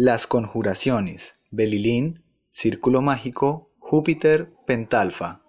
Las 0.00 0.28
conjuraciones. 0.28 1.34
Belilín, 1.50 2.22
Círculo 2.50 3.02
Mágico, 3.02 3.72
Júpiter, 3.80 4.52
Pentalfa. 4.64 5.42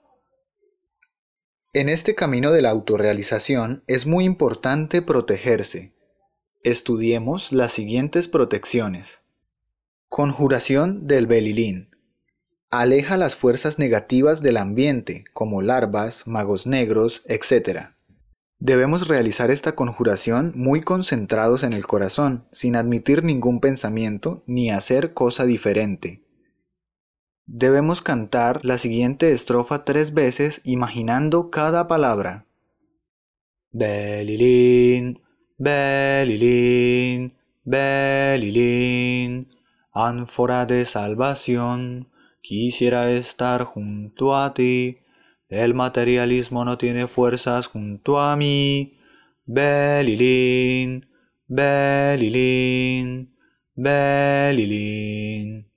En 1.71 1.87
este 1.87 2.15
camino 2.15 2.49
de 2.49 2.63
la 2.63 2.71
autorrealización 2.71 3.83
es 3.85 4.07
muy 4.07 4.25
importante 4.25 5.03
protegerse. 5.03 5.93
Estudiemos 6.63 7.51
las 7.51 7.73
siguientes 7.73 8.27
protecciones. 8.27 9.19
Conjuración 10.07 11.05
del 11.05 11.27
Belilín. 11.27 11.95
Aleja 12.71 13.17
las 13.17 13.35
fuerzas 13.35 13.77
negativas 13.77 14.41
del 14.41 14.57
ambiente, 14.57 15.25
como 15.31 15.61
larvas, 15.61 16.25
magos 16.25 16.65
negros, 16.65 17.21
etc. 17.27 17.91
Debemos 18.59 19.07
realizar 19.07 19.51
esta 19.51 19.73
conjuración 19.73 20.51
muy 20.53 20.81
concentrados 20.81 21.63
en 21.63 21.71
el 21.71 21.87
corazón, 21.87 22.45
sin 22.51 22.75
admitir 22.75 23.23
ningún 23.23 23.61
pensamiento 23.61 24.43
ni 24.47 24.69
hacer 24.69 25.13
cosa 25.13 25.45
diferente. 25.45 26.21
Debemos 27.45 28.01
cantar 28.01 28.65
la 28.65 28.77
siguiente 28.77 29.31
estrofa 29.31 29.85
tres 29.85 30.13
veces 30.13 30.59
imaginando 30.65 31.49
cada 31.49 31.87
palabra. 31.87 32.45
Belilín, 33.71 35.21
Belilín, 35.57 37.37
Belilín, 37.63 39.47
ánfora 39.93 40.65
de 40.65 40.83
salvación, 40.83 42.09
quisiera 42.41 43.09
estar 43.09 43.63
junto 43.63 44.35
a 44.35 44.53
ti. 44.53 44.97
El 45.49 45.73
materialismo 45.73 46.63
no 46.63 46.77
tiene 46.77 47.07
fuerzas 47.07 47.67
junto 47.67 48.19
a 48.19 48.35
mí. 48.37 48.99
Belilín, 49.45 51.07
Belilín, 51.47 53.35
Belilín. 53.75 55.69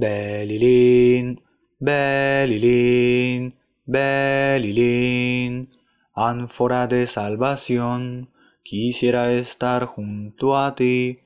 Belilín, 0.00 1.42
Belilín, 1.80 3.58
Belilín, 3.84 5.70
ánfora 6.14 6.86
de 6.86 7.08
salvación, 7.08 8.30
quisiera 8.62 9.32
estar 9.32 9.86
junto 9.86 10.56
a 10.56 10.76
ti. 10.76 11.18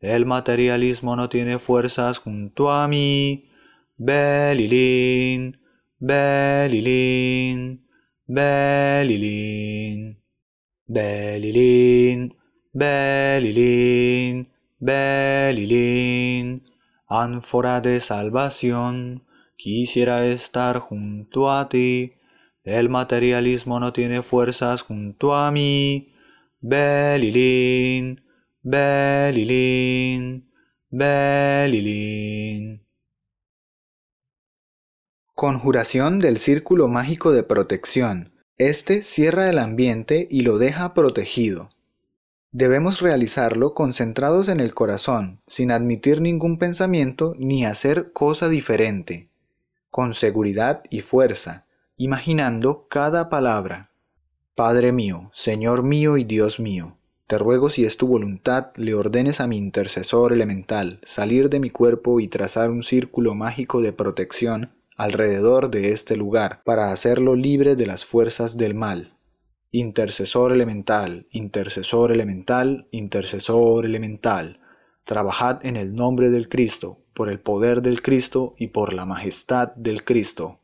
El 0.00 0.26
materialismo 0.26 1.16
no 1.16 1.30
tiene 1.30 1.58
fuerzas 1.58 2.18
junto 2.18 2.70
a 2.70 2.86
mí. 2.86 3.48
Belilín, 3.96 5.57
Belilín, 6.00 7.86
Belilín, 8.26 10.22
Belilín, 10.86 12.36
Belilín, 12.72 14.48
Belilín 14.78 16.68
ánfora 17.08 17.80
de 17.80 18.00
salvación, 18.00 19.24
quisiera 19.56 20.26
estar 20.26 20.78
junto 20.78 21.50
a 21.50 21.68
ti. 21.68 22.12
El 22.64 22.88
materialismo 22.90 23.80
no 23.80 23.92
tiene 23.92 24.22
fuerzas 24.22 24.82
junto 24.82 25.34
a 25.34 25.50
mí. 25.50 26.12
Belilín, 26.60 28.20
Belilín, 28.62 30.50
Belilín. 30.90 32.87
Conjuración 35.40 36.18
del 36.18 36.36
círculo 36.36 36.88
mágico 36.88 37.30
de 37.30 37.44
protección. 37.44 38.32
Este 38.56 39.02
cierra 39.02 39.48
el 39.48 39.60
ambiente 39.60 40.26
y 40.28 40.40
lo 40.40 40.58
deja 40.58 40.94
protegido. 40.94 41.70
Debemos 42.50 43.00
realizarlo 43.00 43.72
concentrados 43.72 44.48
en 44.48 44.58
el 44.58 44.74
corazón, 44.74 45.40
sin 45.46 45.70
admitir 45.70 46.20
ningún 46.20 46.58
pensamiento 46.58 47.36
ni 47.38 47.64
hacer 47.64 48.12
cosa 48.12 48.48
diferente, 48.48 49.28
con 49.90 50.12
seguridad 50.12 50.82
y 50.90 51.02
fuerza, 51.02 51.62
imaginando 51.96 52.88
cada 52.90 53.28
palabra. 53.28 53.92
Padre 54.56 54.90
mío, 54.90 55.30
Señor 55.32 55.84
mío 55.84 56.16
y 56.16 56.24
Dios 56.24 56.58
mío, 56.58 56.98
te 57.28 57.38
ruego 57.38 57.68
si 57.68 57.84
es 57.84 57.96
tu 57.96 58.08
voluntad, 58.08 58.72
le 58.74 58.92
ordenes 58.94 59.40
a 59.40 59.46
mi 59.46 59.56
intercesor 59.56 60.32
elemental 60.32 60.98
salir 61.04 61.48
de 61.48 61.60
mi 61.60 61.70
cuerpo 61.70 62.18
y 62.18 62.26
trazar 62.26 62.70
un 62.70 62.82
círculo 62.82 63.36
mágico 63.36 63.82
de 63.82 63.92
protección 63.92 64.70
alrededor 64.98 65.70
de 65.70 65.92
este 65.92 66.16
lugar, 66.16 66.62
para 66.64 66.90
hacerlo 66.90 67.36
libre 67.36 67.76
de 67.76 67.86
las 67.86 68.04
fuerzas 68.04 68.58
del 68.58 68.74
mal. 68.74 69.16
Intercesor 69.70 70.52
elemental, 70.52 71.28
intercesor 71.30 72.12
elemental, 72.12 72.88
intercesor 72.90 73.86
elemental. 73.86 74.60
Trabajad 75.04 75.64
en 75.64 75.76
el 75.76 75.94
nombre 75.94 76.30
del 76.30 76.48
Cristo, 76.48 76.98
por 77.14 77.30
el 77.30 77.40
poder 77.40 77.80
del 77.80 78.02
Cristo 78.02 78.54
y 78.58 78.68
por 78.68 78.92
la 78.92 79.06
majestad 79.06 79.72
del 79.76 80.04
Cristo. 80.04 80.60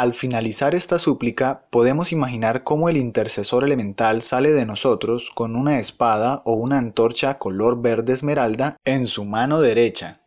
Al 0.00 0.14
finalizar 0.14 0.74
esta 0.74 0.98
súplica, 0.98 1.68
podemos 1.68 2.10
imaginar 2.10 2.64
cómo 2.64 2.88
el 2.88 2.96
intercesor 2.96 3.64
elemental 3.64 4.22
sale 4.22 4.50
de 4.50 4.64
nosotros 4.64 5.30
con 5.34 5.54
una 5.54 5.78
espada 5.78 6.40
o 6.46 6.54
una 6.54 6.78
antorcha 6.78 7.36
color 7.36 7.82
verde 7.82 8.14
esmeralda 8.14 8.78
en 8.86 9.06
su 9.06 9.26
mano 9.26 9.60
derecha 9.60 10.22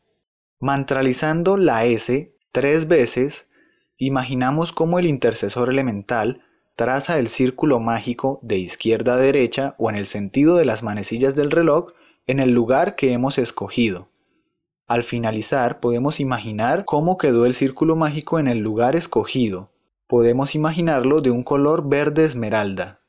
Mantralizando 0.60 1.58
la 1.58 1.86
S 1.86 2.38
tres 2.52 2.88
veces, 2.88 3.48
imaginamos 3.98 4.74
cómo 4.74 5.00
el 5.00 5.08
intercesor 5.08 5.72
elemental 5.72 6.44
traza 6.76 7.18
el 7.18 7.28
círculo 7.28 7.80
mágico 7.80 8.40
de 8.44 8.60
izquierda 8.60 9.16
a 9.16 9.18
derecha 9.18 9.74
o 9.80 9.90
en 9.90 9.96
el 9.96 10.06
sentido 10.06 10.56
de 10.56 10.66
las 10.66 10.84
manecillas 10.84 11.34
del 11.34 11.50
reloj 11.50 11.94
en 12.28 12.40
el 12.40 12.52
lugar 12.52 12.96
que 12.96 13.12
hemos 13.12 13.40
escogido. 13.40 14.13
Al 14.86 15.04
finalizar 15.04 15.80
podemos 15.80 16.20
imaginar 16.20 16.86
cómo 16.86 17.18
quedó 17.18 17.46
el 17.46 17.54
círculo 17.54 17.96
mágico 17.96 18.40
en 18.40 18.48
el 18.48 18.60
lugar 18.60 18.96
escogido. 18.96 19.70
Podemos 20.08 20.56
imaginarlo 20.56 21.22
de 21.22 21.32
un 21.32 21.44
color 21.44 21.88
verde 21.88 22.26
esmeralda. 22.26 23.00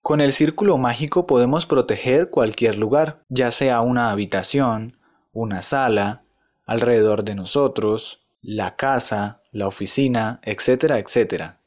Con 0.00 0.20
el 0.20 0.32
círculo 0.32 0.78
mágico 0.78 1.26
podemos 1.26 1.66
proteger 1.66 2.30
cualquier 2.30 2.78
lugar, 2.78 3.24
ya 3.28 3.50
sea 3.50 3.80
una 3.80 4.10
habitación, 4.10 4.96
una 5.32 5.62
sala, 5.62 6.24
alrededor 6.64 7.24
de 7.24 7.34
nosotros, 7.34 8.26
la 8.40 8.76
casa, 8.76 9.42
la 9.50 9.66
oficina, 9.66 10.40
etcétera, 10.44 10.98
etcétera. 10.98 11.60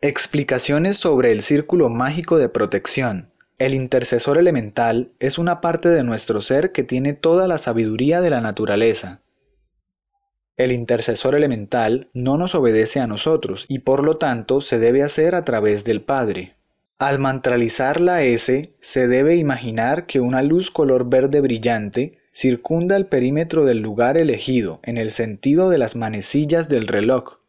Explicaciones 0.00 0.96
sobre 0.96 1.30
el 1.30 1.42
círculo 1.42 1.90
mágico 1.90 2.38
de 2.38 2.48
protección. 2.48 3.29
El 3.60 3.74
intercesor 3.74 4.38
elemental 4.38 5.12
es 5.18 5.36
una 5.36 5.60
parte 5.60 5.90
de 5.90 6.02
nuestro 6.02 6.40
ser 6.40 6.72
que 6.72 6.82
tiene 6.82 7.12
toda 7.12 7.46
la 7.46 7.58
sabiduría 7.58 8.22
de 8.22 8.30
la 8.30 8.40
naturaleza. 8.40 9.20
El 10.56 10.72
intercesor 10.72 11.34
elemental 11.34 12.08
no 12.14 12.38
nos 12.38 12.54
obedece 12.54 13.00
a 13.00 13.06
nosotros 13.06 13.66
y 13.68 13.80
por 13.80 14.02
lo 14.02 14.16
tanto 14.16 14.62
se 14.62 14.78
debe 14.78 15.02
hacer 15.02 15.34
a 15.34 15.44
través 15.44 15.84
del 15.84 16.00
Padre. 16.00 16.56
Al 16.98 17.18
mantralizar 17.18 18.00
la 18.00 18.22
S, 18.22 18.72
se 18.80 19.08
debe 19.08 19.36
imaginar 19.36 20.06
que 20.06 20.20
una 20.20 20.40
luz 20.40 20.70
color 20.70 21.10
verde 21.10 21.42
brillante 21.42 22.12
circunda 22.32 22.96
el 22.96 23.08
perímetro 23.08 23.66
del 23.66 23.80
lugar 23.80 24.16
elegido 24.16 24.80
en 24.84 24.96
el 24.96 25.10
sentido 25.10 25.68
de 25.68 25.76
las 25.76 25.96
manecillas 25.96 26.70
del 26.70 26.88
reloj. 26.88 27.40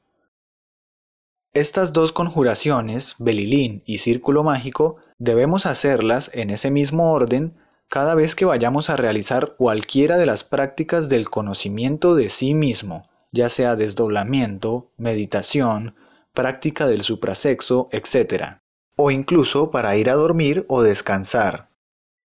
Estas 1.54 1.94
dos 1.94 2.12
conjuraciones, 2.12 3.16
Belilín 3.18 3.82
y 3.86 4.00
Círculo 4.00 4.44
Mágico, 4.44 4.98
debemos 5.22 5.68
hacerlas 5.68 6.32
en 6.34 6.50
ese 6.50 6.72
mismo 6.72 7.14
orden 7.14 7.56
cada 7.88 8.16
vez 8.16 8.36
que 8.36 8.46
vayamos 8.46 8.90
a 8.90 8.98
realizar 8.98 9.56
cualquiera 9.56 10.18
de 10.18 10.26
las 10.26 10.44
prácticas 10.44 11.09
del 11.09 11.30
conocimiento 11.30 12.16
de 12.16 12.30
sí 12.30 12.56
mismo, 12.56 13.08
ya 13.32 13.48
sea 13.48 13.76
desdoblamiento, 13.76 14.90
meditación, 14.98 15.94
práctica 16.34 16.88
del 16.88 17.04
suprasexo, 17.04 17.88
etc. 17.91 18.62
O 18.96 19.12
incluso 19.12 19.70
para 19.70 19.96
ir 19.96 20.09
a 20.09 20.16
dormir 20.16 20.66
o 20.68 20.82
descansar. 20.82 21.70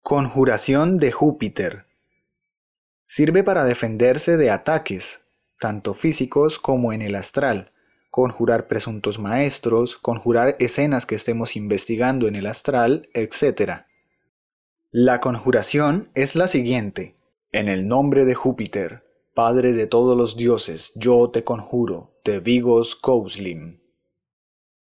Conjuración 0.01 0.97
de 0.97 1.11
Júpiter. 1.11 1.87
Sirve 3.03 3.43
para 3.43 3.65
defenderse 3.65 4.37
de 4.37 4.51
ataques, 4.51 5.25
tanto 5.59 5.95
físicos 5.95 6.59
como 6.59 6.93
en 6.93 7.01
el 7.01 7.15
astral, 7.15 7.73
conjurar 8.15 8.67
presuntos 8.67 9.19
maestros, 9.19 9.97
conjurar 9.97 10.55
escenas 10.59 11.05
que 11.05 11.15
estemos 11.15 11.57
investigando 11.57 12.29
en 12.29 12.35
el 12.35 12.45
astral, 12.45 13.09
etc. 13.13 13.81
La 14.89 15.19
conjuración 15.19 16.07
es 16.15 16.37
la 16.37 16.47
siguiente. 16.47 17.15
En 17.51 17.67
el 17.67 17.89
nombre 17.89 18.23
de 18.23 18.33
Júpiter, 18.33 19.03
Padre 19.33 19.73
de 19.73 19.85
todos 19.85 20.15
los 20.15 20.37
dioses, 20.37 20.93
yo 20.95 21.29
te 21.29 21.43
conjuro, 21.43 22.13
te 22.23 22.39
Vigos 22.39 22.95
Kouslim. 22.95 23.81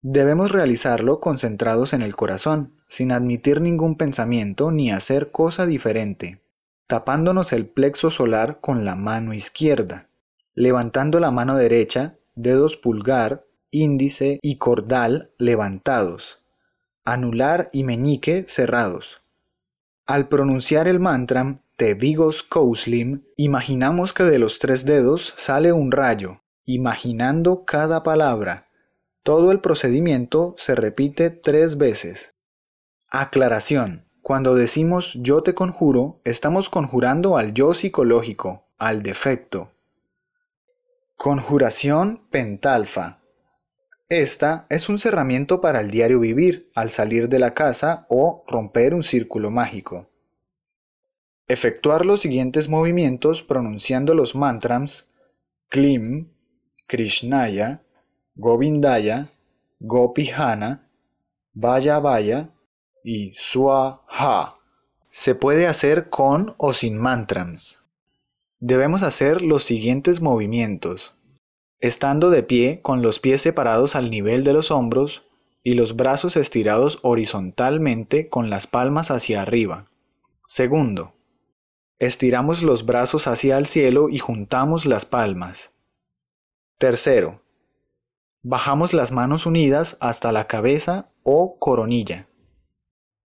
Debemos 0.02 0.52
realizarlo 0.52 1.22
concentrados 1.22 1.94
en 1.94 2.02
el 2.02 2.18
corazón, 2.18 2.76
sin 2.90 3.14
admitir 3.14 3.62
ningún 3.62 3.96
pensamiento 3.96 4.72
ni 4.72 4.92
hacer 4.92 5.32
cosa 5.32 5.66
diferente 5.66 6.42
tapándonos 6.92 7.54
el 7.54 7.68
plexo 7.68 8.12
solar 8.12 8.60
con 8.60 8.84
la 8.84 8.98
mano 8.98 9.34
izquierda, 9.34 10.10
levantando 10.54 11.22
la 11.22 11.32
mano 11.32 11.56
derecha, 11.56 12.18
dedos 12.36 12.78
pulgar, 12.78 13.44
índice 13.72 14.40
y 14.42 14.58
cordal 14.58 15.32
levantados, 15.38 16.44
anular 17.04 17.70
y 17.72 17.84
meñique 17.84 18.46
cerrados. 18.48 19.22
Al 20.06 20.28
pronunciar 20.28 20.88
el 20.88 21.00
mantra 21.00 21.62
Te 21.78 21.94
Vigos 21.94 22.44
Kouslim, 22.44 23.24
imaginamos 23.38 24.14
que 24.14 24.24
de 24.24 24.40
los 24.40 24.60
tres 24.60 24.86
dedos 24.86 25.34
sale 25.38 25.72
un 25.72 25.92
rayo, 25.92 26.42
imaginando 26.66 27.66
cada 27.66 28.04
palabra. 28.04 28.68
Todo 29.24 29.52
el 29.52 29.62
procedimiento 29.62 30.56
se 30.58 30.76
repite 30.76 31.30
tres 31.30 31.78
veces. 31.78 32.34
Aclaración. 33.08 34.06
Cuando 34.22 34.56
decimos 34.56 35.18
yo 35.20 35.42
te 35.42 35.54
conjuro, 35.54 36.22
estamos 36.24 36.70
conjurando 36.70 37.38
al 37.38 37.54
yo 37.54 37.74
psicológico, 37.74 38.68
al 38.78 39.04
defecto. 39.04 39.71
Conjuración 41.24 42.26
pentalfa. 42.32 43.20
Esta 44.10 44.66
es 44.72 44.90
un 44.90 44.98
cerramiento 44.98 45.62
para 45.62 45.80
el 45.80 45.92
diario 45.92 46.20
vivir 46.20 46.72
al 46.74 46.90
salir 46.90 47.30
de 47.30 47.38
la 47.38 47.54
casa 47.54 48.08
o 48.10 48.44
romper 48.48 48.96
un 48.96 49.04
círculo 49.04 49.52
mágico. 49.52 50.10
Efectuar 51.48 52.08
los 52.08 52.22
siguientes 52.22 52.70
movimientos 52.70 53.44
pronunciando 53.44 54.16
los 54.16 54.34
mantras 54.34 55.10
Klim, 55.70 56.32
Krishnaya, 56.88 57.84
Govindaya, 58.34 59.28
Gopihana, 59.80 60.90
Vaya 61.54 62.00
Vaya 62.00 62.50
y 63.04 63.32
Swaha. 63.36 64.58
Se 65.12 65.36
puede 65.36 65.68
hacer 65.68 66.10
con 66.10 66.56
o 66.58 66.74
sin 66.74 66.98
mantras. 66.98 67.81
Debemos 68.62 69.04
hacer 69.04 69.42
los 69.42 69.64
siguientes 69.64 70.22
movimientos 70.22 71.22
estando 71.82 72.30
de 72.30 72.44
pie 72.44 72.80
con 72.82 73.02
los 73.02 73.20
pies 73.20 73.42
separados 73.42 73.96
al 73.96 74.12
nivel 74.12 74.44
de 74.44 74.54
los 74.54 74.70
hombros 74.70 75.28
y 75.64 75.74
los 75.74 75.96
brazos 75.96 76.38
estirados 76.38 77.00
horizontalmente 77.02 78.30
con 78.30 78.52
las 78.52 78.68
palmas 78.68 79.10
hacia 79.10 79.42
arriba. 79.42 79.90
Segundo, 80.46 81.16
estiramos 81.98 82.62
los 82.62 82.86
brazos 82.86 83.28
hacia 83.28 83.58
el 83.58 83.66
cielo 83.66 84.10
y 84.10 84.20
juntamos 84.20 84.86
las 84.86 85.06
palmas. 85.06 85.74
Tercero, 86.78 87.42
bajamos 88.44 88.94
las 88.94 89.12
manos 89.12 89.48
unidas 89.48 89.98
hasta 90.02 90.32
la 90.32 90.46
cabeza 90.46 91.10
o 91.24 91.58
coronilla. 91.58 92.28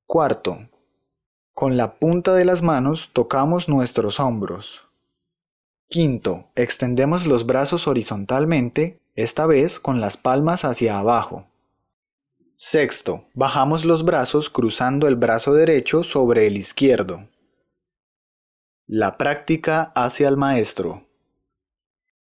Cuarto, 0.07 0.71
con 1.53 1.77
la 1.77 1.99
punta 1.99 2.33
de 2.35 2.47
las 2.47 2.63
manos 2.63 3.11
tocamos 3.13 3.69
nuestros 3.69 4.19
hombros. 4.19 4.89
Quinto, 5.89 6.51
extendemos 6.57 7.27
los 7.27 7.47
brazos 7.47 7.87
horizontalmente, 7.87 8.99
esta 9.15 9.47
vez 9.47 9.79
con 9.79 10.01
las 10.01 10.17
palmas 10.17 10.65
hacia 10.65 10.99
abajo. 10.99 11.47
Sexto, 12.57 13.25
bajamos 13.35 13.85
los 13.85 14.05
brazos 14.05 14.51
cruzando 14.51 15.07
el 15.07 15.15
brazo 15.15 15.55
derecho 15.55 16.03
sobre 16.03 16.49
el 16.49 16.57
izquierdo. 16.57 17.29
La 18.87 19.17
práctica 19.17 19.93
hacia 19.95 20.29
el 20.29 20.37
maestro. 20.37 21.06